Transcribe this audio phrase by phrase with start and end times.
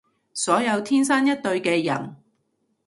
[0.33, 2.15] 所有天生一對嘅人